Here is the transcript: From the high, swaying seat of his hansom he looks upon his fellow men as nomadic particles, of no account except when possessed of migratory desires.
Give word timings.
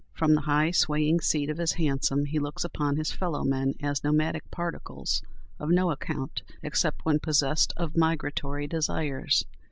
From 0.13 0.33
the 0.33 0.41
high, 0.41 0.71
swaying 0.71 1.19
seat 1.21 1.51
of 1.51 1.59
his 1.59 1.73
hansom 1.73 2.25
he 2.25 2.39
looks 2.39 2.63
upon 2.63 2.97
his 2.97 3.11
fellow 3.11 3.43
men 3.43 3.75
as 3.83 4.03
nomadic 4.03 4.41
particles, 4.49 5.21
of 5.59 5.69
no 5.69 5.91
account 5.91 6.41
except 6.63 7.05
when 7.05 7.19
possessed 7.19 7.71
of 7.77 7.95
migratory 7.95 8.65
desires. 8.65 9.45